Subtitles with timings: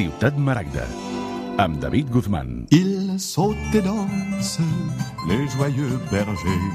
[0.00, 0.86] Ciutat Maragda,
[1.58, 2.08] David.
[2.70, 4.58] Il saute et danse,
[5.28, 6.70] les joyeux bergers.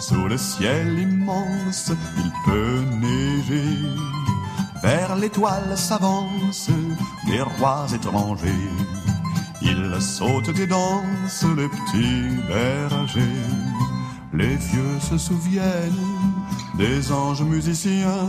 [0.00, 3.78] Sous le ciel immense, il peut neiger.
[4.82, 6.72] Vers l'étoile s'avancent
[7.28, 8.70] des rois étrangers.
[9.62, 13.52] Ils sautent et dansent, les petits bergers.
[14.34, 16.08] Les vieux se souviennent
[16.76, 18.28] des anges musiciens.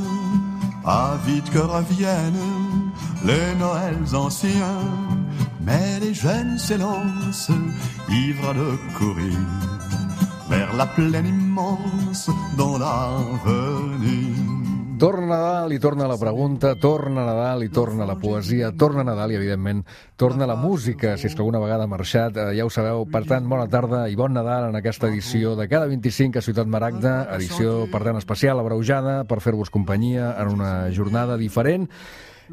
[0.86, 2.63] Avides que reviennent
[3.24, 4.90] les Noëls anciens.
[5.66, 7.52] Mais les jeunes s'élancent,
[8.10, 9.40] ivres de courir,
[10.50, 14.54] vers la plaine immense dans l'avenir.
[15.00, 19.36] Torna Nadal i torna la pregunta, torna Nadal i torna la poesia, torna Nadal i,
[19.36, 19.82] evidentment,
[20.16, 23.04] torna la música, si és que alguna vegada ha marxat, eh, ja ho sabeu.
[23.12, 26.72] Per tant, bona tarda i bon Nadal en aquesta edició de cada 25 a Ciutat
[26.72, 31.90] Maragda, edició, per tant, especial, abreujada, per fer-vos companyia en una jornada diferent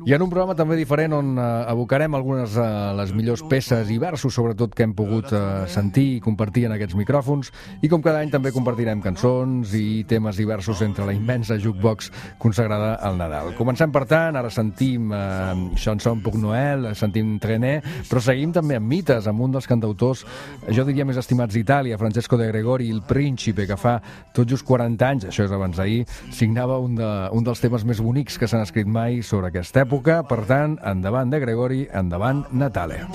[0.07, 3.91] i en un programa també diferent on eh, abocarem algunes de eh, les millors peces
[3.91, 7.51] i versos, sobretot, que hem pogut eh, sentir i compartir en aquests micròfons.
[7.83, 12.95] I com cada any també compartirem cançons i temes diversos entre la immensa jukebox consagrada
[13.03, 13.51] al Nadal.
[13.59, 18.87] Comencem, per tant, ara sentim eh, Chanson pour Noël, sentim Trené, però seguim també amb
[18.91, 20.23] mites, amb un dels cantautors,
[20.71, 23.99] jo diria més estimats d'Itàlia, Francesco de Gregori, il Príncipe, que fa
[24.37, 27.99] tot just 40 anys, això és abans d'ahir, signava un, de, un dels temes més
[28.05, 30.23] bonics que s'han escrit mai sobre aquesta època.
[30.23, 33.07] Per tant, endavant de Gregori, endavant Natale.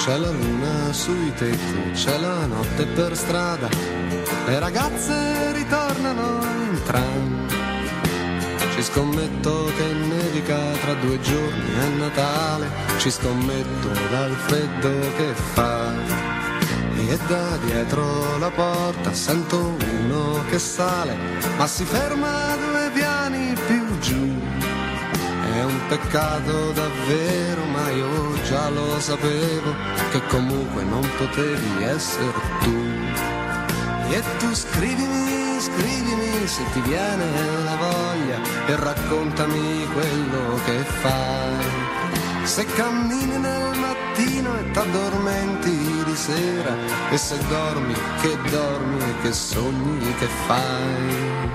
[0.00, 3.68] C'è la luna sui tetti, c'è la notte per strada,
[4.46, 7.39] le ragazze ritornano in tram.
[8.80, 15.92] Ci scommetto che nevica tra due giorni è Natale, ci scommetto dal freddo che fa.
[16.96, 21.14] E da dietro la porta sento uno che sale,
[21.58, 24.40] ma si ferma due piani più giù.
[25.52, 29.74] È un peccato davvero, ma io già lo sapevo
[30.10, 32.32] che comunque non potevi essere
[32.62, 32.78] tu.
[34.08, 36.09] E tu scrivimi, scrivimi
[36.46, 37.26] se ti viene
[37.64, 41.64] la voglia e raccontami quello che fai.
[42.44, 46.74] Se cammini nel mattino e t'addormenti di sera
[47.10, 51.48] e se dormi, che dormi e che sogni che fai.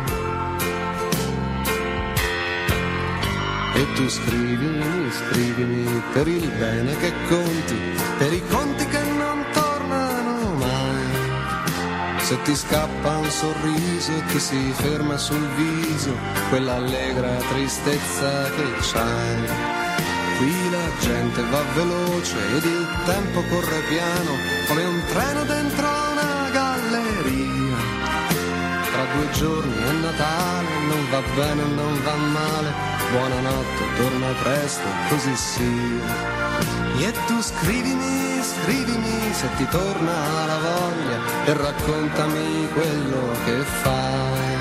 [3.75, 7.75] E tu scrivimi, scrivimi per il bene che conti,
[8.17, 9.04] per i conti che
[12.25, 16.11] Se ti scappa un sorriso e ti si ferma sul viso,
[16.49, 19.47] quell'allegra tristezza che c'hai.
[20.39, 24.31] Qui la gente va veloce ed il tempo corre piano,
[24.67, 27.77] come un treno dentro una galleria.
[28.91, 32.94] Tra due giorni è Natale, non va bene, non va male.
[33.11, 36.43] Buonanotte, torna presto, così sia.
[36.97, 44.55] E tu scrivimi, scrivimi se ti torna la voglia e raccontami quello che fai.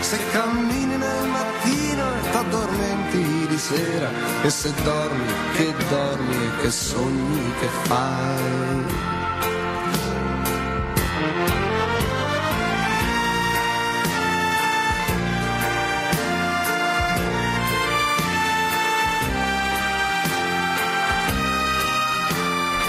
[0.00, 4.10] Se cammini nel mattino e t'addormenti di sera
[4.42, 9.15] e se dormi, che dormi e che sogni che fai.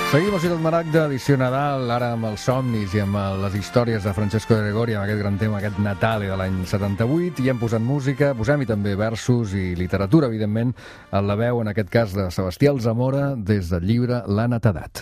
[0.07, 4.13] Seguim a Ciutat Maragda, edició Nadal, ara amb els somnis i amb les històries de
[4.16, 7.84] Francesco de Gregori, amb aquest gran tema, aquest Natale de l'any 78, i hem posat
[7.84, 10.69] música, posem-hi també versos i literatura, evidentment,
[11.12, 15.01] en la veu, en aquest cas, de Sebastià Zamora, des del llibre La Netedat.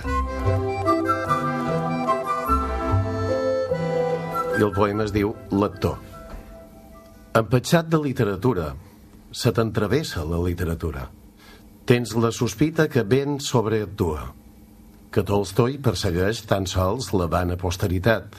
[4.58, 6.00] I el poema es diu Lector.
[7.38, 8.72] Empatxat de literatura,
[9.30, 11.06] se t'entrevessa la literatura.
[11.86, 14.45] Tens la sospita que ben sobreactua
[15.16, 18.34] que Tolstoi persegueix tan sols la vana posteritat,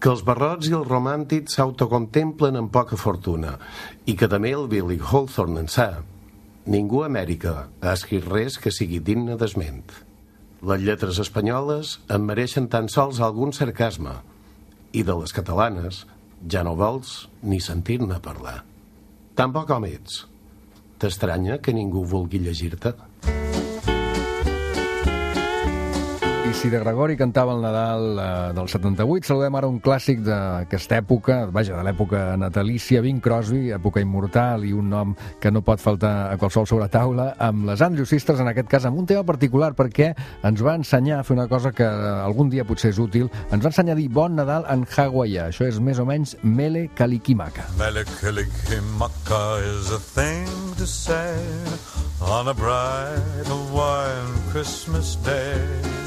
[0.00, 3.58] que els barrots i els romàntics s'autocontemplen amb poca fortuna
[4.08, 5.90] i que també el Billy Hawthorne sa.
[6.72, 7.52] Ningú a Amèrica
[7.82, 9.84] ha escrit res que sigui digne d'esment.
[10.64, 14.16] Les lletres espanyoles en mereixen tan sols algun sarcasme
[14.96, 16.06] i de les catalanes
[16.48, 18.62] ja no vols ni sentir-ne parlar.
[19.36, 20.24] Tampoc com ets.
[21.00, 22.96] T'estranya que ningú vulgui llegir-te?
[26.50, 29.28] Isidre Gregori cantava el Nadal eh, del 78.
[29.28, 34.72] Saludem ara un clàssic d'aquesta època, vaja, de l'època natalícia, Bing Crosby, època immortal i
[34.74, 38.50] un nom que no pot faltar a qualsevol sobre taula, amb les Andrew Sisters, en
[38.50, 40.10] aquest cas amb un tema particular, perquè
[40.48, 43.30] ens va ensenyar a fer una cosa que algun dia potser és útil.
[43.52, 45.46] Ens va ensenyar a dir Bon Nadal en hawaià.
[45.54, 47.68] Això és més o menys Mele Kalikimaka.
[47.78, 51.38] Mele Kalikimaka is a thing to say
[52.20, 55.99] on a bright Hawaiian Christmas day.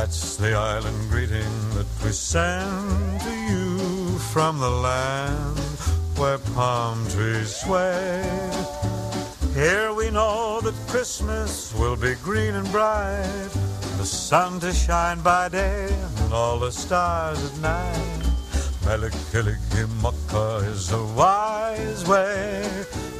[0.00, 5.58] That's the island greeting that we send to you from the land
[6.16, 8.22] where palm trees sway.
[9.54, 13.50] Here we know that Christmas will be green and bright,
[13.98, 15.88] the sun to shine by day
[16.20, 18.22] and all the stars at night.
[18.86, 22.62] Melikilikimaka is a wise way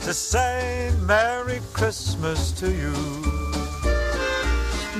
[0.03, 3.48] to say Merry Christmas to you.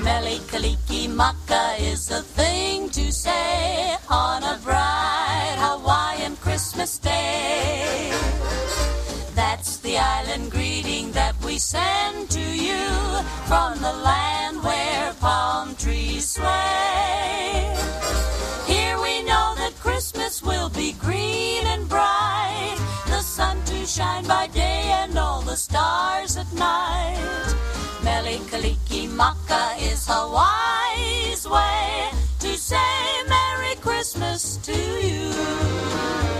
[0.09, 8.09] Melikilikimaka is a thing to say on a bright Hawaiian Christmas day.
[9.35, 12.89] That's the island greeting that we send to you
[13.45, 17.69] from the land where palm trees sway.
[18.65, 24.47] Here we know that Christmas will be green and bright, the sun to shine by
[24.47, 27.78] day and all the stars at night.
[29.07, 36.38] Maka is wise way to say Merry Christmas to you.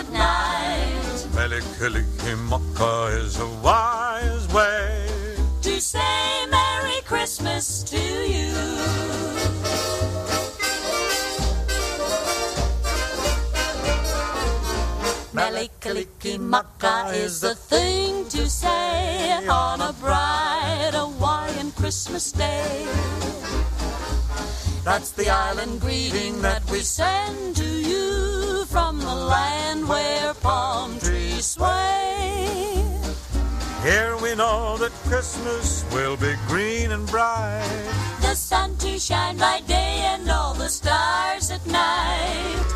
[0.00, 1.18] At night.
[1.36, 5.06] Melikilikimaka is a wise way
[5.62, 8.02] To say Merry Christmas to
[8.34, 8.52] you.
[15.38, 22.86] Melikilikimaka is the thing to say on a bright Hawaiian Christmas day.
[24.84, 28.39] That's the island greeting that we send to you
[28.70, 32.46] from the land where palm trees sway.
[33.82, 37.66] Here we know that Christmas will be green and bright.
[38.20, 42.66] The sun to shine by day and all the stars at night.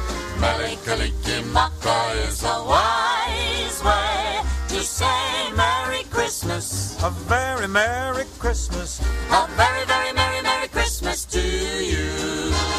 [0.43, 4.40] Melikilikimaka is a wise way
[4.70, 6.97] to say Merry Christmas.
[7.05, 9.00] A very Merry Christmas.
[9.31, 12.74] A very, very Merry, Merry Christmas to you.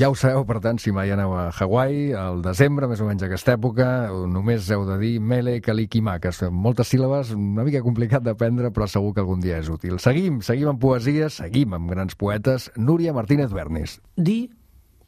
[0.00, 3.26] Ja ho sabeu, per tant, si mai aneu a Hawaii, al desembre, més o menys
[3.26, 6.32] aquesta època, només heu de dir Mele Kalikimaka.
[6.48, 9.98] Moltes síl·labes, una mica complicat d'aprendre, però segur que algun dia és útil.
[10.00, 12.70] Seguim, seguim amb poesia, seguim amb grans poetes.
[12.80, 13.98] Núria Martínez Bernis.
[14.16, 14.48] Dir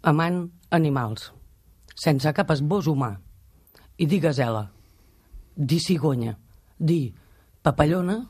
[0.05, 1.31] amant animals,
[1.97, 3.15] sense cap esbós humà.
[3.97, 4.67] I dir gasela,
[5.57, 6.37] dir cigonya,
[6.77, 7.15] dir
[7.65, 8.21] papallona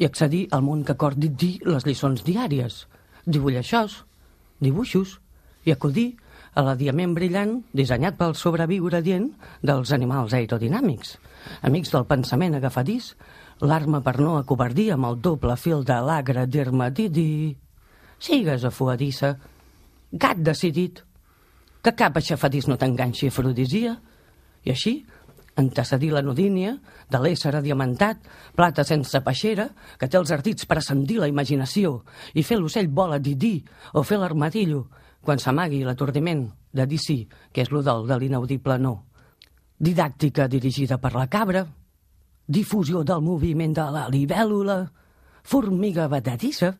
[0.00, 2.86] i accedir al món que acordi dir les lliçons diàries,
[3.28, 4.06] dibuixaixòs,
[4.64, 5.20] dibuixos
[5.64, 6.14] i acudir
[6.54, 9.28] a l'adiament brillant dissenyat pel sobreviure dient
[9.62, 11.16] dels animals aerodinàmics.
[11.66, 13.14] Amics del pensament agafadís,
[13.60, 17.56] l'arma per no acobardir amb el doble fil de l'agre dir
[18.20, 19.38] Sigues afuadissa,
[20.12, 21.00] gat decidit,
[21.80, 23.94] que cap aixafadís no t'enganxi afrodisia,
[24.64, 25.06] i així
[25.56, 26.74] antecedir la nodínia
[27.08, 28.20] de l'ésser adiamantat,
[28.56, 32.02] plata sense peixera, que té els ardits per ascendir la imaginació
[32.34, 33.62] i fer l'ocell vola dir
[33.94, 34.86] o fer l'armadillo
[35.20, 39.06] quan s'amagui l'atordiment de sí, que és lo del de l'inaudible no.
[39.78, 41.66] Didàctica dirigida per la cabra,
[42.46, 44.84] difusió del moviment de la libèl·lula,
[45.42, 46.74] formiga batadissa,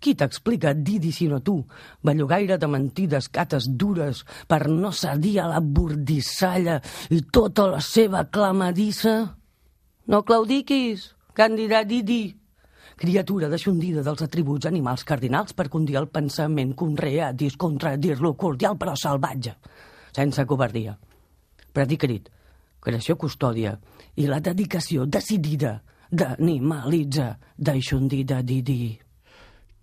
[0.00, 1.64] qui t'explica Didi sinó tu,
[2.04, 8.26] bellugaire de mentides cates dures per no cedir a la bordissalla i tota la seva
[8.30, 9.16] clamadissa?
[10.06, 12.36] No claudiquis, candidat Didi,
[12.96, 19.56] criatura deixondida dels atributs animals cardinals per condir el pensament, conrear, discontradir-lo cordial però salvatge,
[20.16, 20.96] sense covardia.
[21.76, 22.30] Predicrit,
[22.80, 23.76] creació custòdia
[24.16, 25.76] i la dedicació decidida
[26.10, 29.05] d'animalitza, d'aixondida Didi.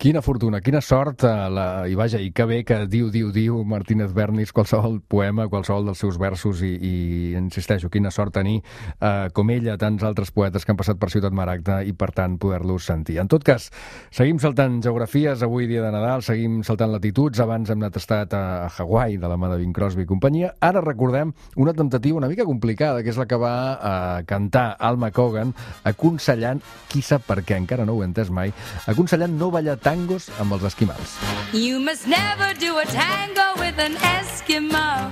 [0.01, 3.61] Quina fortuna, quina sort, eh, la, i vaja, i que bé que diu, diu, diu
[3.63, 6.93] Martínez Bernis qualsevol poema, qualsevol dels seus versos, i, i
[7.39, 8.57] insisteixo, quina sort tenir,
[8.99, 12.35] eh, com ella, tants altres poetes que han passat per Ciutat Maragda i, per tant,
[12.41, 13.19] poder-los sentir.
[13.21, 13.69] En tot cas,
[14.11, 18.43] seguim saltant geografies, avui dia de Nadal, seguim saltant latituds, abans hem anat estat a,
[18.65, 22.31] a Hawaii, de la mà de Bing Crosby i companyia, ara recordem una temptativa una
[22.31, 25.55] mica complicada, que és la que va eh, cantar Alma Cogan,
[25.87, 26.59] aconsellant,
[26.91, 28.51] qui sap per què, encara no ho he entès mai,
[28.91, 31.17] aconsellant no ballar tangos amb els esquimals.
[31.53, 35.11] You must never do a tango with an Eskimo.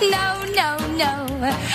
[0.00, 0.70] No, no,
[1.02, 1.12] no.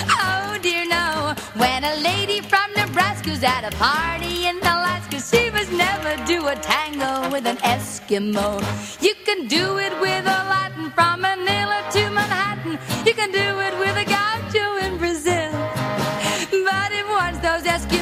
[0.09, 1.35] Oh dear, no.
[1.55, 6.55] When a lady from Nebraska's at a party in Alaska, she must never do a
[6.55, 8.61] tango with an Eskimo.
[9.01, 12.79] You can do it with a Latin from Manila to Manhattan.
[13.05, 14.11] You can do it with a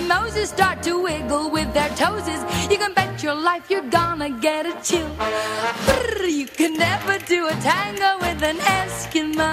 [0.10, 4.66] Eskimos start to wiggle with their toesies, you can bet your life you're gonna get
[4.66, 5.08] a chill.
[5.86, 9.52] Brr, You can never do a tango with an Eskimo.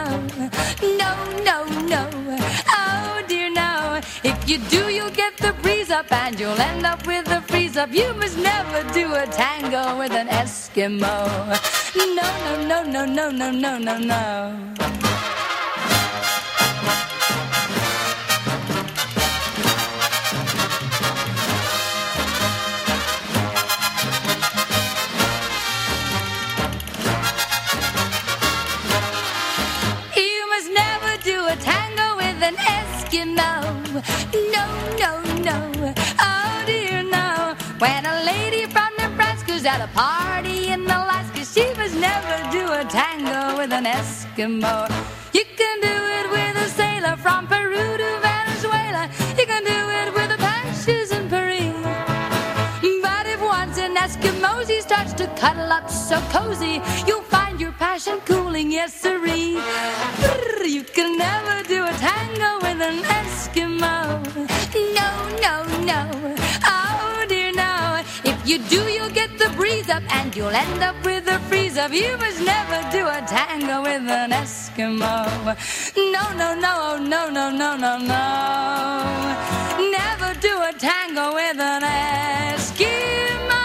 [1.03, 1.13] No,
[1.45, 2.09] no, no.
[2.69, 4.01] Oh dear, no.
[4.25, 7.77] If you do, you'll get the breeze up and you'll end up with a freeze
[7.77, 7.93] up.
[7.93, 11.17] You must never do a tango with an Eskimo.
[11.97, 12.31] No,
[12.71, 14.77] no, no, no, no, no, no, no, no.
[43.87, 44.89] Eskimo.
[45.33, 49.09] You can do it with a sailor from Peru to Venezuela.
[49.39, 51.73] You can do it with the Pashas in Paris.
[53.03, 57.73] But if once an Eskimo, he starts to cuddle up so cozy, you'll find your
[57.73, 59.59] passion cooling, yes siree.
[60.77, 63.95] You can never do a tango with an Eskimo.
[64.99, 65.11] No,
[65.47, 65.55] no,
[65.93, 66.01] no.
[66.65, 68.03] Oh dear, no.
[68.25, 71.16] If you do, you'll get the breeze up and you'll end up with
[71.87, 71.93] up.
[71.93, 75.17] You must never do a tango with an Eskimo.
[76.15, 78.25] No, no, no, no, no, no, no, no.
[79.99, 81.83] Never do a tango with an
[82.57, 83.63] Eskimo.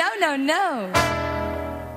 [0.00, 0.92] No, no, no.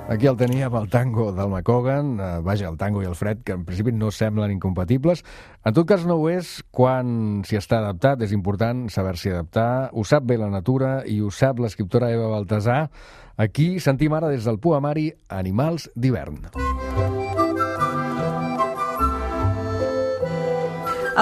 [0.10, 3.52] Aquí el teníem, el tango del McCogan, eh, vaja, el tango i el fred, que
[3.52, 5.22] en principi no semblen incompatibles.
[5.64, 9.92] En tot cas no ho és quan s'hi està adaptat, és important saber-s'hi adaptar.
[9.94, 12.90] Ho sap bé la natura i ho sap l'escriptora Eva Baltasar.
[13.40, 16.50] Aquí sentim ara des del poemari Animals d'hivern.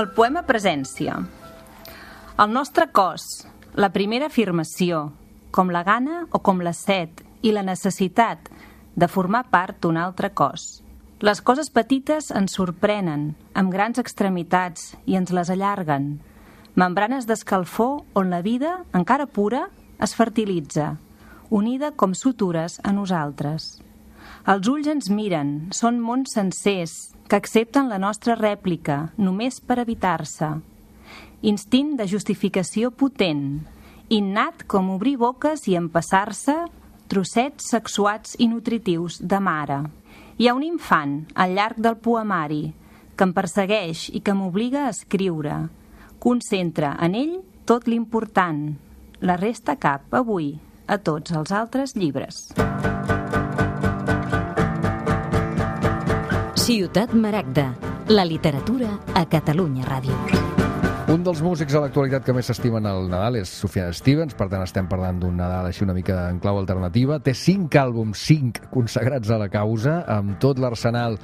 [0.01, 1.19] El poema presència.
[2.41, 3.45] El nostre cos,
[3.77, 5.11] la primera afirmació,
[5.53, 8.49] com la gana o com la set i la necessitat
[8.97, 10.81] de formar part d'un altre cos.
[11.21, 16.15] Les coses petites ens sorprenen, amb grans extremitats, i ens les allarguen.
[16.73, 19.67] Membranes d'escalfor on la vida, encara pura,
[20.01, 20.95] es fertilitza,
[21.49, 23.77] unida com sutures a nosaltres.
[24.47, 26.95] Els ulls ens miren, són mons sencers
[27.27, 30.53] que accepten la nostra rèplica només per evitar-se.
[31.41, 33.61] Instint de justificació potent,
[34.09, 36.55] innat com obrir boques i empassar-se
[37.11, 39.81] trossets sexuats i nutritius de mare.
[40.37, 42.63] Hi ha un infant al llarg del poemari
[43.17, 45.57] que em persegueix i que m'obliga a escriure.
[46.21, 47.35] Concentra en ell
[47.65, 48.61] tot l'important.
[49.19, 50.53] La resta cap, avui,
[50.87, 52.47] a tots els altres llibres.
[56.67, 57.69] Ciutat Maragda,
[58.09, 60.46] la literatura a Catalunya Ràdio.
[61.07, 64.59] Un dels músics a l'actualitat que més s'estimen al Nadal és Sufjan Stevens, per tant
[64.65, 67.15] estem parlant d'un Nadal així una mica en clau alternativa.
[67.23, 71.15] Té cinc àlbums, cinc consagrats a la causa, amb tot l'arsenal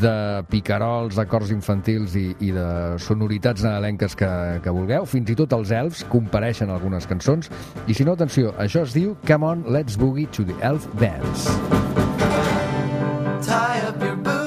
[0.00, 0.14] de
[0.48, 2.64] picarols, d'acords infantils i, i de
[3.04, 4.32] sonoritats nadalenques que,
[4.64, 5.04] que vulgueu.
[5.04, 7.52] Fins i tot els elfs compareixen algunes cançons.
[7.84, 11.52] I si no, atenció, això es diu Come on, let's boogie to the elf dance.
[13.44, 14.37] Tie up your boots,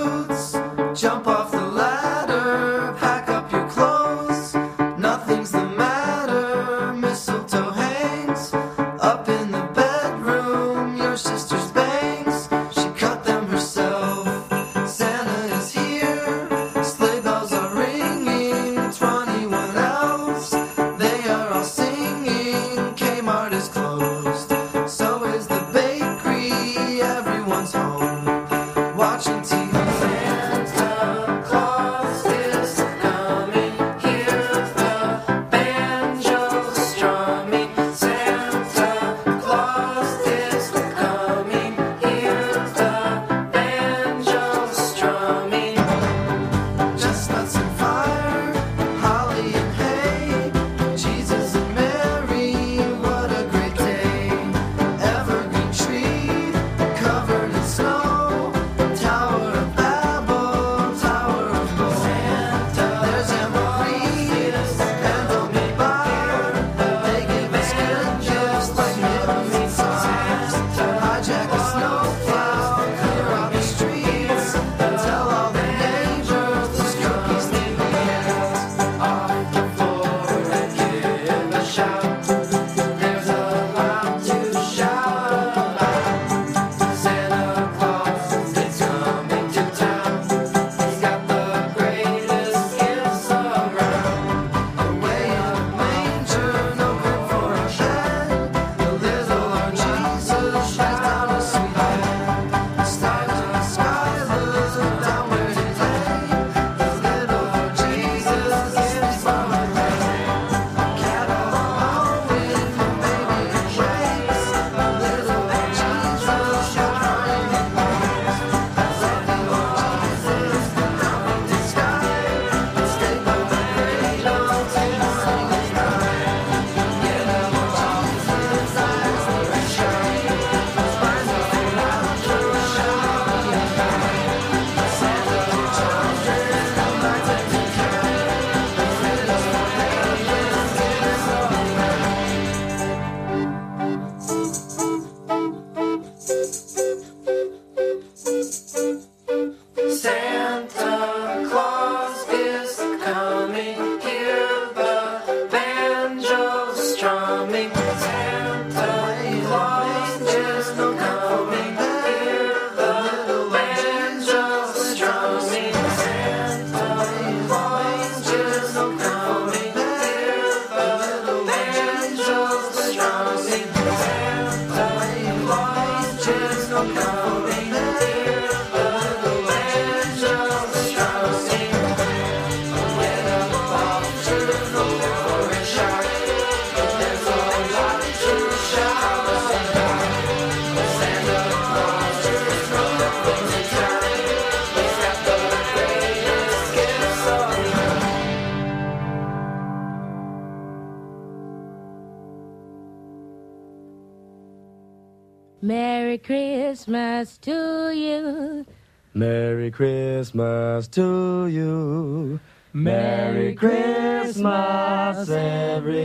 [206.12, 208.66] Merry Christmas to you.
[209.14, 212.38] Merry Christmas to you.
[212.74, 215.96] Merry Christmas, everybody.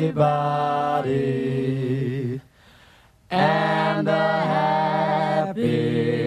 [3.33, 4.12] And a
[5.51, 6.26] happy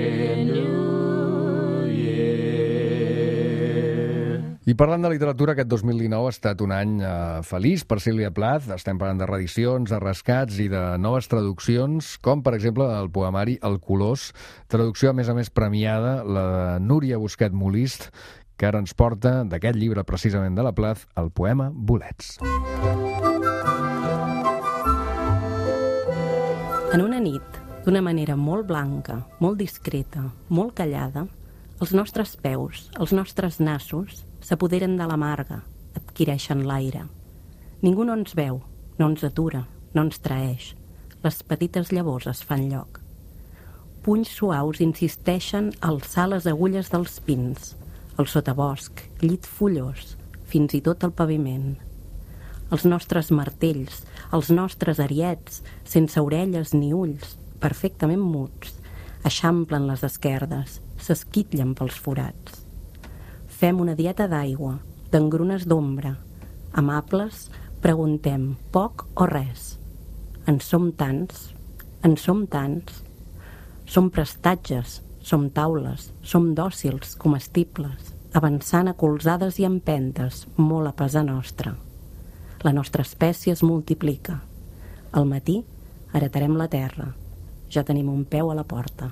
[4.69, 8.67] I parlant de literatura, aquest 2019 ha estat un any eh, feliç per Sílvia Plath.
[8.75, 13.55] Estem parlant de reedicions, de rescats i de noves traduccions, com per exemple el poemari
[13.65, 14.27] El Colors,
[14.69, 18.11] traducció a més a més premiada, la de Núria Busquet Molist,
[18.61, 22.37] que ara ens porta d'aquest llibre precisament de la Plath, el poema Bolets.
[26.93, 31.25] En una nit, d'una manera molt blanca, molt discreta, molt callada,
[31.81, 35.59] els nostres peus, els nostres nassos, s'apoderen de la marga,
[35.93, 37.03] adquireixen l'aire.
[37.85, 38.55] Ningú no ens veu,
[38.97, 40.71] no ens atura, no ens traeix.
[41.21, 42.97] Les petites llavors es fan lloc.
[44.01, 47.75] Punys suaus insisteixen a alçar les agulles dels pins,
[48.17, 50.15] el sotabosc, llit fullós,
[50.49, 51.75] fins i tot el paviment.
[52.73, 54.01] Els nostres martells,
[54.33, 58.73] els nostres ariets, sense orelles ni ulls, perfectament muts,
[59.29, 62.58] eixamplen les esquerdes, s'esquitllen pels forats.
[63.59, 64.77] Fem una dieta d'aigua,
[65.11, 66.13] d'engrunes d'ombra.
[66.79, 67.49] Amables,
[67.83, 69.73] preguntem poc o res.
[70.47, 71.49] En som tants,
[72.07, 73.01] en som tants.
[73.83, 81.25] Som prestatges, som taules, som dòcils, comestibles, avançant a colzades i empentes, molt a pesar
[81.27, 81.75] nostra.
[82.63, 84.39] La nostra espècie es multiplica.
[85.11, 85.65] Al matí
[86.13, 87.11] heretarem la terra.
[87.67, 89.11] Ja tenim un peu a la porta.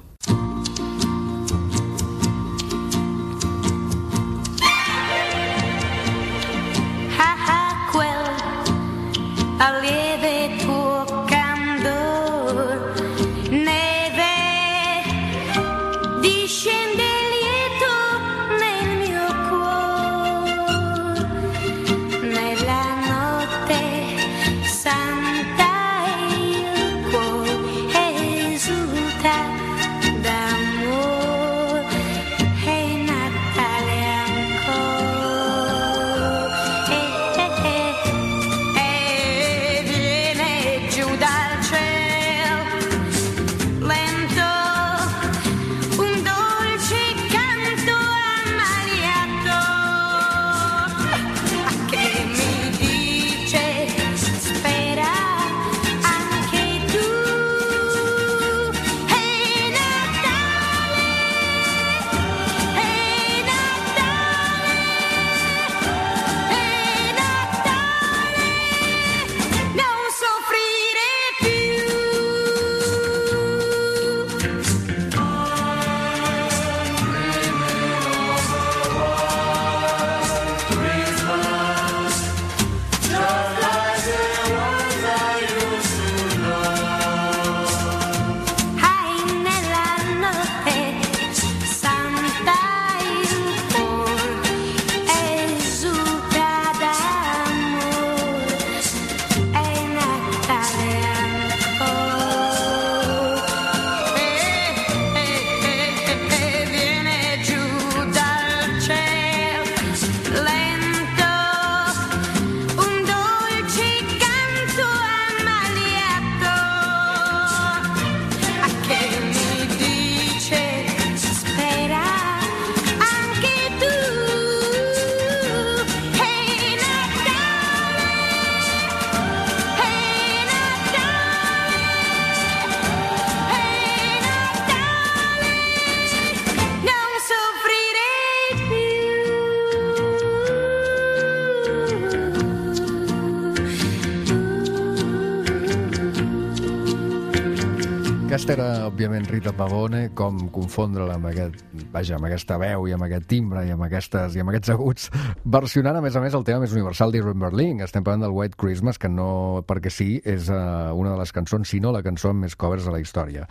[148.97, 151.60] Òbviament, Rita Pavone, com confondre-la amb, aquest,
[151.93, 155.12] vaja, amb aquesta veu i amb aquest timbre i amb, aquestes, i amb aquests aguts,
[155.45, 157.83] versionant, a més a més, el tema més universal d'Irving Berlin.
[157.86, 161.69] Estem parlant del White Christmas, que no, perquè sí, és uh, una de les cançons,
[161.69, 163.45] si no la cançó amb més covers de la història.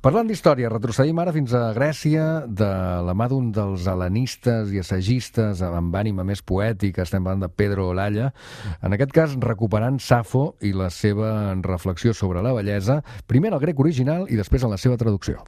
[0.00, 2.70] Parlant d'història, retrocedim ara fins a Grècia, de
[3.04, 7.90] la mà d'un dels helenistes i assagistes amb ànima més poètica, estem parlant de Pedro
[7.90, 8.30] Olalla,
[8.80, 13.64] en aquest cas recuperant Safo i la seva reflexió sobre la bellesa, primer en el
[13.66, 15.42] grec original i després en la seva traducció.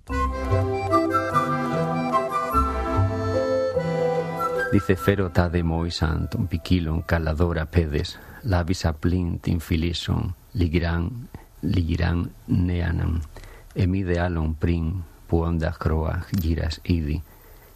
[4.72, 11.28] Dice fero ta de moisanton pikilon caladora pedes, labis aplint infilison, ligiran,
[11.62, 13.22] ligiran neanam,
[13.74, 17.22] emi de alon prin, puonda croa, giras idi,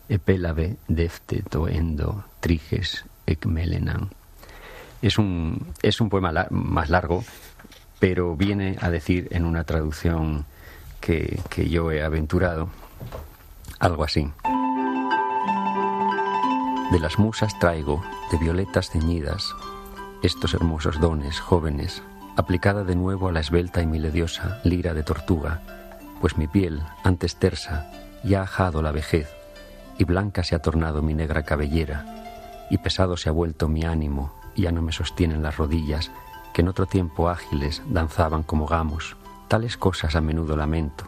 [0.09, 4.11] epélave defte toendo, triges ec melenan.
[5.01, 7.25] Es un, es un poema más largo,
[7.98, 10.44] pero viene a decir en una traducción
[11.03, 12.69] que, yo he aventurado
[13.79, 14.33] algo así.
[16.91, 19.55] De las musas traigo, de violetas ceñidas,
[20.23, 22.03] estos hermosos dones jóvenes,
[22.37, 25.61] aplicada de nuevo a la esbelta y melodiosa lira de tortuga,
[26.21, 27.91] pues mi piel, antes tersa,
[28.23, 29.29] ya ha ajado la vejez,
[29.99, 34.33] y blanca se ha tornado mi negra cabellera, y pesado se ha vuelto mi ánimo,
[34.55, 36.12] y ya no me sostienen las rodillas,
[36.53, 39.17] que en otro tiempo ágiles danzaban como gamos.
[39.53, 41.05] Tales cosas a menudo lamento,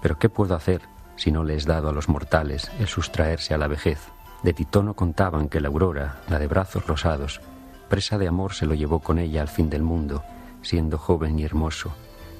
[0.00, 0.82] pero ¿qué puedo hacer
[1.16, 3.98] si no le es dado a los mortales el sustraerse a la vejez?
[4.44, 7.40] De Titono contaban que la aurora, la de brazos rosados,
[7.88, 10.22] presa de amor se lo llevó con ella al fin del mundo,
[10.62, 11.90] siendo joven y hermoso,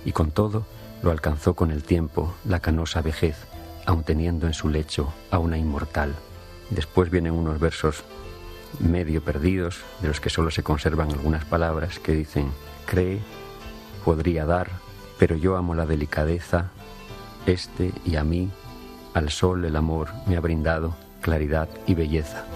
[0.05, 0.67] y con todo
[1.03, 3.37] lo alcanzó con el tiempo la canosa vejez,
[3.87, 6.15] aun teniendo en su lecho a una inmortal.
[6.71, 8.05] Después vienen unos versos
[8.79, 12.53] medio perdidos, de los que solo se conservan algunas palabras que dicen,
[12.87, 13.19] cree,
[14.05, 14.71] podría dar,
[15.20, 16.70] pero yo amo la delicadeza,
[17.44, 18.48] este y a mí,
[19.12, 22.46] al sol el amor me ha brindado claridad y belleza.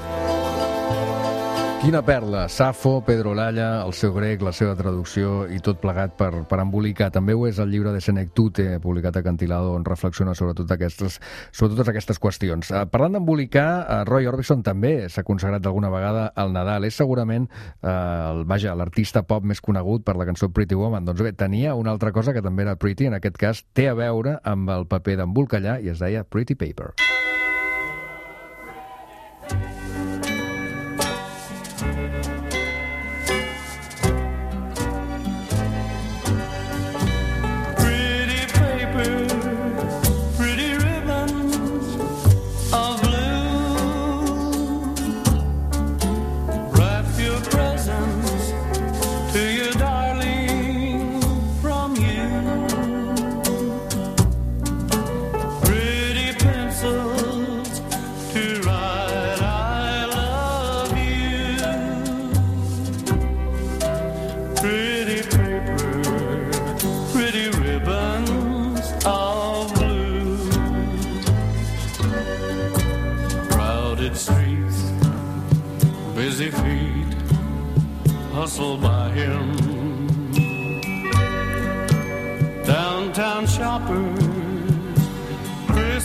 [1.85, 6.31] Quina perla, Safo, Pedro Lalla, el seu grec, la seva traducció i tot plegat per,
[6.49, 7.11] per embolicar.
[7.13, 11.19] També ho és el llibre de Senectute, publicat a Cantilado, on reflexiona sobre, tot aquestes,
[11.53, 12.73] sobre totes aquestes qüestions.
[12.73, 16.89] Uh, parlant d'embolicar, uh, Roy Orbison també s'ha consagrat d'alguna vegada al Nadal.
[16.89, 17.91] És segurament uh,
[18.31, 21.05] el, vaja, l'artista pop més conegut per la cançó Pretty Woman.
[21.05, 23.99] Doncs bé, tenia una altra cosa que també era pretty, en aquest cas té a
[24.01, 26.95] veure amb el paper d'embolcallar i es deia Pretty Paper.
[26.97, 27.34] Pretty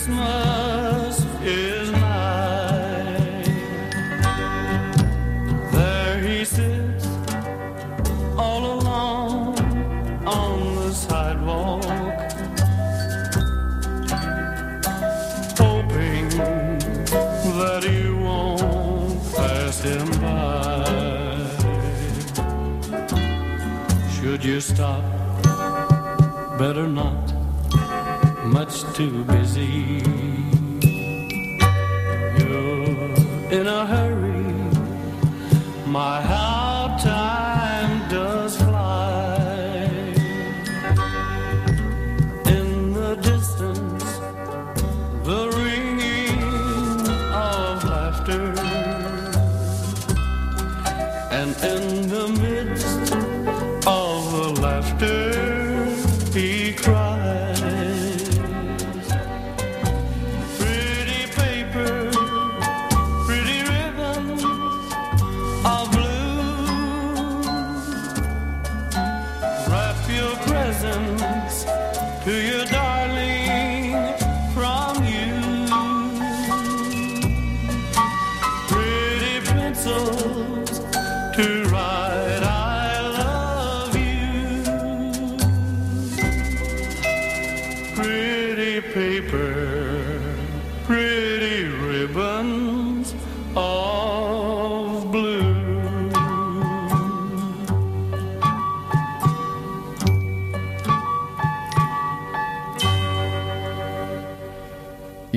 [0.02, 3.44] Christmas is nigh.
[5.72, 7.06] There he sits
[8.38, 9.58] all alone
[10.26, 11.84] on the sidewalk,
[15.58, 16.28] hoping
[17.58, 20.80] that you won't pass him by.
[24.14, 25.04] Should you stop?
[26.58, 27.34] Better not,
[28.46, 29.49] much too busy.
[32.38, 33.12] You're
[33.52, 34.44] in a hurry,
[35.86, 36.22] my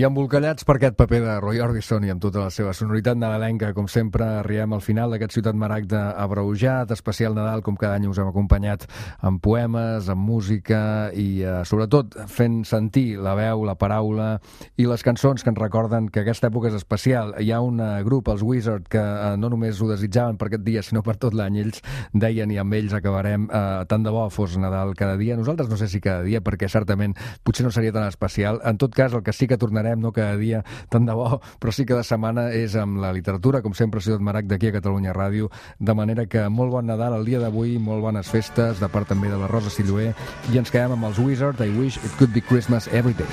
[0.04, 3.86] Embolcallats per aquest paper de Roy Orbison i amb tota la seva sonoritat nadalenca, com
[3.88, 8.28] sempre, arribem al final d'aquest Ciutat Maragda abreujat, especial Nadal, com cada any us hem
[8.28, 8.84] acompanyat
[9.24, 10.82] amb poemes, amb música
[11.13, 14.28] i, eh, sobretot, fent sentir la veu, la paraula
[14.76, 17.36] i les cançons que ens recorden que aquesta època és especial.
[17.39, 20.66] Hi ha un eh, grup, els Wizard, que eh, no només ho desitjaven per aquest
[20.68, 21.62] dia, sinó per tot l'any.
[21.63, 21.80] Ells
[22.12, 25.38] deien i amb ells acabarem eh, tant de bo fos Nadal cada dia.
[25.39, 28.60] Nosaltres no sé si cada dia, perquè certament potser no seria tan especial.
[28.66, 31.73] En tot cas, el que sí que tornarem, no cada dia, tant de bo, però
[31.75, 35.49] sí cada setmana és amb la literatura, com sempre, Ciutat Marac d'aquí a Catalunya Ràdio,
[35.79, 39.32] de manera que molt bon Nadal el dia d'avui, molt bones festes, de part també
[39.32, 40.13] de la Rosa Silloé,
[40.53, 43.29] i ens quedem amb els Wizard, I wish it could be Christmas every day.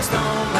[0.00, 0.59] Stone